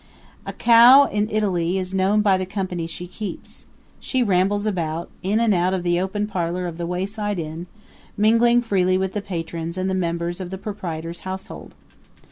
A 0.47 0.53
cow 0.53 1.03
in 1.05 1.29
Italy 1.29 1.77
is 1.77 1.93
known 1.93 2.21
by 2.21 2.35
the 2.35 2.45
company 2.47 2.87
she 2.87 3.05
keeps; 3.05 3.67
she 3.99 4.23
rambles 4.23 4.65
about, 4.65 5.11
in 5.21 5.39
and 5.39 5.53
out 5.53 5.75
of 5.75 5.83
the 5.83 5.99
open 6.01 6.25
parlor 6.25 6.65
of 6.65 6.79
the 6.79 6.87
wayside 6.87 7.37
inn, 7.37 7.67
mingling 8.17 8.63
freely 8.63 8.97
with 8.97 9.13
the 9.13 9.21
patrons 9.21 9.77
and 9.77 9.91
the 9.91 9.93
members 9.93 10.41
of 10.41 10.49
the 10.49 10.57
proprietor's 10.57 11.19
household. 11.19 11.75